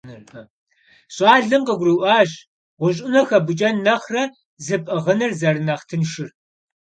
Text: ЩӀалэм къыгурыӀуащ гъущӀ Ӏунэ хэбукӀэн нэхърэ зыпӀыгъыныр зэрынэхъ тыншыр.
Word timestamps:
ЩӀалэм 1.15 1.63
къыгурыӀуащ 1.67 2.31
гъущӀ 2.79 3.01
Ӏунэ 3.03 3.21
хэбукӀэн 3.27 3.75
нэхърэ 3.85 4.23
зыпӀыгъыныр 4.65 5.31
зэрынэхъ 5.39 5.85
тыншыр. 5.89 6.29